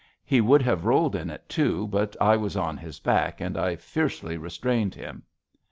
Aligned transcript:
He 0.25 0.41
would 0.41 0.63
have 0.63 0.85
rolled 0.85 1.15
in 1.15 1.29
it, 1.29 1.47
too, 1.47 1.85
but 1.85 2.15
I 2.19 2.35
was 2.35 2.57
on 2.57 2.75
his 2.75 2.99
back 2.99 3.39
and 3.39 3.55
I 3.55 3.75
fiercely 3.75 4.35
restrained 4.35 4.95
him. 4.95 5.21